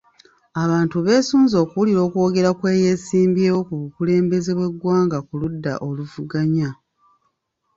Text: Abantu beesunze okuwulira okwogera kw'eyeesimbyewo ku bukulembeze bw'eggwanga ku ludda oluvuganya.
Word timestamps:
Abantu 0.63 0.95
beesunze 1.05 1.55
okuwulira 1.63 1.99
okwogera 2.07 2.49
kw'eyeesimbyewo 2.59 3.59
ku 3.67 3.73
bukulembeze 3.81 4.51
bw'eggwanga 4.57 5.17
ku 5.27 5.33
ludda 5.41 5.73
oluvuganya. 5.87 6.69